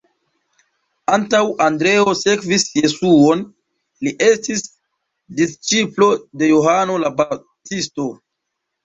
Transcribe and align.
Antaŭ 1.15 1.41
Andreo 1.65 2.15
sekvis 2.21 2.65
Jesuon, 2.77 3.43
li 4.07 4.13
estis 4.29 4.63
disĉiplo 5.41 6.09
de 6.43 6.49
Johano 6.53 6.97
la 7.05 7.13
Baptisto. 7.21 8.09